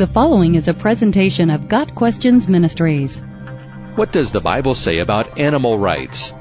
The 0.00 0.06
following 0.06 0.54
is 0.54 0.66
a 0.66 0.72
presentation 0.72 1.50
of 1.50 1.68
Got 1.68 1.94
Questions 1.94 2.48
Ministries. 2.48 3.20
What 3.96 4.12
does 4.12 4.32
the 4.32 4.40
Bible 4.40 4.74
say 4.74 5.00
about 5.00 5.38
animal 5.38 5.76
rights? 5.78 6.32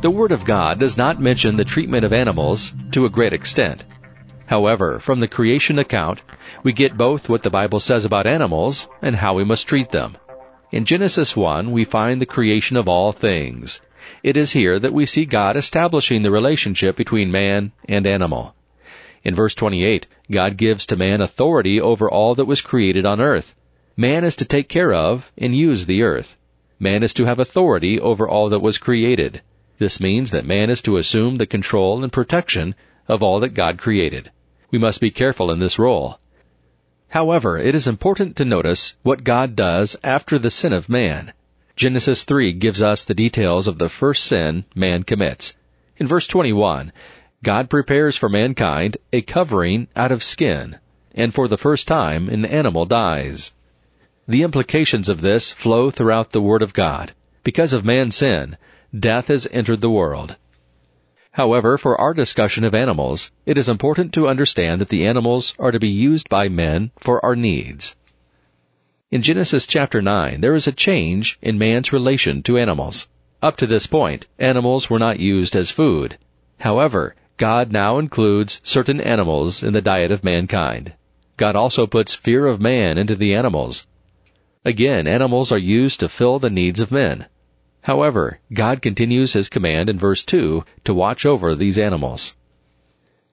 The 0.00 0.10
Word 0.10 0.32
of 0.32 0.46
God 0.46 0.78
does 0.78 0.96
not 0.96 1.20
mention 1.20 1.56
the 1.56 1.66
treatment 1.66 2.06
of 2.06 2.12
animals 2.14 2.72
to 2.92 3.04
a 3.04 3.10
great 3.10 3.34
extent. 3.34 3.84
However, 4.46 4.98
from 4.98 5.20
the 5.20 5.28
creation 5.28 5.78
account, 5.78 6.22
we 6.62 6.72
get 6.72 6.96
both 6.96 7.28
what 7.28 7.42
the 7.42 7.50
Bible 7.50 7.80
says 7.80 8.06
about 8.06 8.26
animals 8.26 8.88
and 9.02 9.16
how 9.16 9.34
we 9.34 9.44
must 9.44 9.68
treat 9.68 9.90
them. 9.90 10.16
In 10.70 10.86
Genesis 10.86 11.36
1, 11.36 11.70
we 11.70 11.84
find 11.84 12.18
the 12.18 12.24
creation 12.24 12.78
of 12.78 12.88
all 12.88 13.12
things. 13.12 13.82
It 14.22 14.38
is 14.38 14.52
here 14.52 14.78
that 14.78 14.94
we 14.94 15.04
see 15.04 15.26
God 15.26 15.58
establishing 15.58 16.22
the 16.22 16.30
relationship 16.30 16.96
between 16.96 17.30
man 17.30 17.72
and 17.86 18.06
animal. 18.06 18.54
In 19.24 19.34
verse 19.36 19.54
28, 19.54 20.06
God 20.32 20.56
gives 20.56 20.86
to 20.86 20.96
man 20.96 21.20
authority 21.20 21.80
over 21.80 22.10
all 22.10 22.34
that 22.34 22.46
was 22.46 22.60
created 22.60 23.06
on 23.06 23.20
earth. 23.20 23.54
Man 23.96 24.24
is 24.24 24.34
to 24.36 24.44
take 24.44 24.68
care 24.68 24.92
of 24.92 25.30
and 25.38 25.54
use 25.54 25.86
the 25.86 26.02
earth. 26.02 26.36
Man 26.80 27.02
is 27.02 27.12
to 27.14 27.26
have 27.26 27.38
authority 27.38 28.00
over 28.00 28.28
all 28.28 28.48
that 28.48 28.58
was 28.58 28.78
created. 28.78 29.42
This 29.78 30.00
means 30.00 30.30
that 30.30 30.46
man 30.46 30.70
is 30.70 30.82
to 30.82 30.96
assume 30.96 31.36
the 31.36 31.46
control 31.46 32.02
and 32.02 32.12
protection 32.12 32.74
of 33.06 33.22
all 33.22 33.38
that 33.40 33.54
God 33.54 33.78
created. 33.78 34.30
We 34.70 34.78
must 34.78 35.00
be 35.00 35.10
careful 35.10 35.50
in 35.50 35.58
this 35.58 35.78
role. 35.78 36.18
However, 37.08 37.58
it 37.58 37.74
is 37.74 37.86
important 37.86 38.36
to 38.36 38.44
notice 38.46 38.94
what 39.02 39.24
God 39.24 39.54
does 39.54 39.96
after 40.02 40.38
the 40.38 40.50
sin 40.50 40.72
of 40.72 40.88
man. 40.88 41.34
Genesis 41.76 42.24
3 42.24 42.52
gives 42.52 42.80
us 42.80 43.04
the 43.04 43.14
details 43.14 43.66
of 43.66 43.78
the 43.78 43.90
first 43.90 44.24
sin 44.24 44.64
man 44.74 45.02
commits. 45.02 45.54
In 45.98 46.06
verse 46.06 46.26
21, 46.26 46.90
God 47.42 47.68
prepares 47.68 48.16
for 48.16 48.28
mankind 48.28 48.98
a 49.12 49.20
covering 49.20 49.88
out 49.96 50.12
of 50.12 50.22
skin, 50.22 50.78
and 51.12 51.34
for 51.34 51.48
the 51.48 51.58
first 51.58 51.88
time 51.88 52.28
an 52.28 52.44
animal 52.44 52.86
dies. 52.86 53.52
The 54.28 54.44
implications 54.44 55.08
of 55.08 55.22
this 55.22 55.50
flow 55.50 55.90
throughout 55.90 56.30
the 56.30 56.40
Word 56.40 56.62
of 56.62 56.72
God. 56.72 57.14
Because 57.42 57.72
of 57.72 57.84
man's 57.84 58.14
sin, 58.14 58.56
death 58.96 59.26
has 59.26 59.48
entered 59.50 59.80
the 59.80 59.90
world. 59.90 60.36
However, 61.32 61.78
for 61.78 62.00
our 62.00 62.14
discussion 62.14 62.62
of 62.62 62.76
animals, 62.76 63.32
it 63.44 63.58
is 63.58 63.68
important 63.68 64.12
to 64.12 64.28
understand 64.28 64.80
that 64.80 64.90
the 64.90 65.04
animals 65.04 65.54
are 65.58 65.72
to 65.72 65.80
be 65.80 65.88
used 65.88 66.28
by 66.28 66.48
men 66.48 66.92
for 67.00 67.24
our 67.24 67.34
needs. 67.34 67.96
In 69.10 69.20
Genesis 69.20 69.66
chapter 69.66 70.00
9, 70.00 70.42
there 70.42 70.54
is 70.54 70.68
a 70.68 70.72
change 70.72 71.38
in 71.42 71.58
man's 71.58 71.92
relation 71.92 72.44
to 72.44 72.56
animals. 72.56 73.08
Up 73.42 73.56
to 73.56 73.66
this 73.66 73.88
point, 73.88 74.28
animals 74.38 74.88
were 74.88 75.00
not 75.00 75.18
used 75.18 75.56
as 75.56 75.72
food. 75.72 76.18
However, 76.60 77.16
God 77.38 77.72
now 77.72 77.98
includes 77.98 78.60
certain 78.62 79.00
animals 79.00 79.62
in 79.62 79.72
the 79.72 79.80
diet 79.80 80.10
of 80.10 80.22
mankind. 80.22 80.92
God 81.38 81.56
also 81.56 81.86
puts 81.86 82.14
fear 82.14 82.46
of 82.46 82.60
man 82.60 82.98
into 82.98 83.16
the 83.16 83.34
animals. 83.34 83.86
Again, 84.64 85.06
animals 85.06 85.50
are 85.50 85.58
used 85.58 85.98
to 86.00 86.08
fill 86.08 86.38
the 86.38 86.50
needs 86.50 86.78
of 86.78 86.92
men. 86.92 87.26
However, 87.80 88.38
God 88.52 88.82
continues 88.82 89.32
his 89.32 89.48
command 89.48 89.88
in 89.88 89.98
verse 89.98 90.24
2 90.24 90.62
to 90.84 90.94
watch 90.94 91.26
over 91.26 91.56
these 91.56 91.78
animals. 91.78 92.36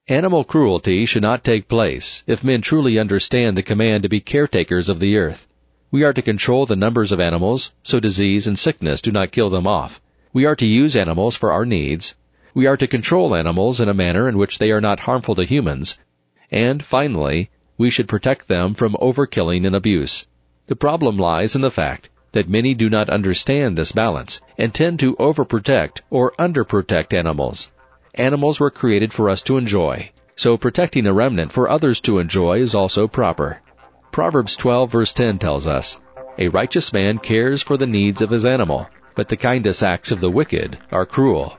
Animal 0.08 0.44
cruelty 0.44 1.06
should 1.06 1.22
not 1.22 1.44
take 1.44 1.68
place 1.68 2.24
if 2.26 2.44
men 2.44 2.62
truly 2.62 2.98
understand 2.98 3.56
the 3.56 3.62
command 3.62 4.02
to 4.04 4.10
be 4.10 4.22
caretakers 4.22 4.90
of 4.90 5.00
the 5.00 5.18
earth. 5.18 5.46
We 5.92 6.04
are 6.04 6.14
to 6.14 6.22
control 6.22 6.66
the 6.66 6.76
numbers 6.76 7.12
of 7.12 7.20
animals 7.20 7.74
so 7.84 8.00
disease 8.00 8.48
and 8.48 8.58
sickness 8.58 9.02
do 9.02 9.12
not 9.12 9.32
kill 9.32 9.52
them 9.52 9.68
off. 9.68 10.02
We 10.34 10.46
are 10.46 10.56
to 10.56 10.66
use 10.66 10.96
animals 10.96 11.36
for 11.36 11.52
our 11.52 11.66
needs 11.66 12.16
we 12.54 12.66
are 12.66 12.78
to 12.78 12.88
control 12.88 13.36
animals 13.36 13.80
in 13.80 13.90
a 13.90 13.94
manner 13.94 14.28
in 14.28 14.38
which 14.38 14.58
they 14.58 14.72
are 14.72 14.82
not 14.82 15.02
harmful 15.02 15.36
to 15.36 15.44
humans. 15.44 16.00
And 16.52 16.84
finally, 16.84 17.50
we 17.78 17.90
should 17.90 18.08
protect 18.08 18.48
them 18.48 18.74
from 18.74 18.98
overkilling 19.02 19.66
and 19.66 19.76
abuse. 19.76 20.28
The 20.68 20.76
problem 20.76 21.18
lies 21.18 21.56
in 21.56 21.62
the 21.62 21.72
fact 21.72 22.10
that 22.32 22.50
many 22.50 22.74
do 22.74 22.90
not 22.90 23.10
understand 23.10 23.78
this 23.78 23.92
balance 23.92 24.42
and 24.58 24.74
tend 24.74 25.00
to 25.00 25.16
overprotect 25.16 26.02
or 26.10 26.34
underprotect 26.38 27.14
animals. 27.14 27.72
Animals 28.16 28.60
were 28.60 28.72
created 28.72 29.14
for 29.14 29.30
us 29.30 29.42
to 29.44 29.58
enjoy, 29.58 30.12
so 30.36 30.58
protecting 30.58 31.08
a 31.08 31.14
remnant 31.14 31.52
for 31.52 31.70
others 31.70 32.00
to 32.02 32.20
enjoy 32.20 32.60
is 32.60 32.76
also 32.76 33.08
proper. 33.08 33.62
Proverbs 34.12 34.56
12 34.58 34.92
verse 34.92 35.14
10 35.14 35.40
tells 35.40 35.68
us, 35.68 36.02
A 36.38 36.48
righteous 36.48 36.92
man 36.92 37.20
cares 37.20 37.62
for 37.62 37.78
the 37.78 37.88
needs 37.88 38.22
of 38.22 38.30
his 38.30 38.46
animal, 38.46 38.90
but 39.16 39.30
the 39.30 39.38
kindest 39.38 39.84
acts 39.84 40.12
of 40.12 40.20
the 40.20 40.32
wicked 40.32 40.78
are 40.92 41.06
cruel. 41.06 41.59